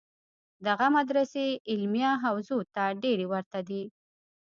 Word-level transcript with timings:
دغه 0.67 0.85
مدرسې 0.97 1.45
علمیه 1.71 2.11
حوزو 2.23 2.59
ته 2.75 2.83
ډېرې 3.03 3.25
ورته 3.33 3.59
دي. 3.69 3.83